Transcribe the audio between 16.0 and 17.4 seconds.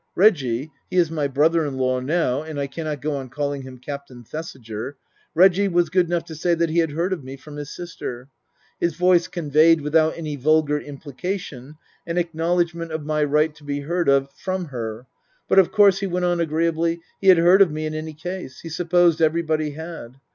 went on agreeably, he had